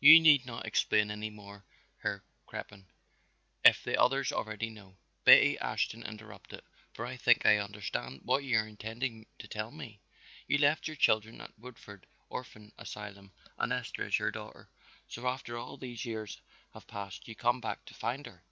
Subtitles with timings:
[0.00, 1.64] "You need not explain any more,
[2.02, 2.84] Herr Crippen,
[3.64, 6.60] if the others already know," Betty Ashton interrupted,
[6.92, 10.02] "for I think I understand what you are intending to tell me.
[10.46, 14.68] You left your children at our Woodford orphan asylum and Esther is your daughter,
[15.08, 16.42] so after all these years
[16.74, 18.42] have passed you come back to find her.